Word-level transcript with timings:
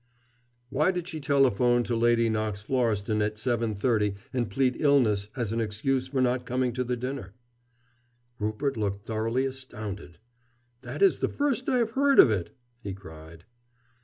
"Why 0.71 0.89
did 0.89 1.07
she 1.07 1.19
telephone 1.19 1.83
to 1.83 1.95
Lady 1.95 2.27
Knox 2.27 2.59
Florestan 2.59 3.21
at 3.21 3.35
7.30 3.35 4.15
and 4.33 4.49
plead 4.49 4.77
illness 4.79 5.29
as 5.35 5.51
an 5.51 5.61
excuse 5.61 6.07
for 6.07 6.19
not 6.21 6.43
coming 6.43 6.73
to 6.73 6.83
the 6.83 6.97
dinner?" 6.97 7.35
Rupert 8.39 8.77
looked 8.77 9.05
thoroughly 9.05 9.45
astounded. 9.45 10.17
"That 10.81 11.03
is 11.03 11.19
the 11.19 11.29
first 11.29 11.69
I 11.69 11.77
have 11.77 11.91
heard 11.91 12.17
of 12.17 12.31
it," 12.31 12.57
he 12.81 12.95
cried. 12.95 13.45